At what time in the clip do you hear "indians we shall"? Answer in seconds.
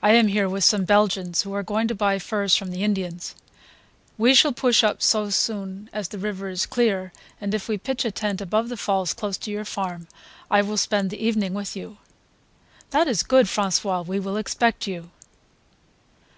2.82-4.54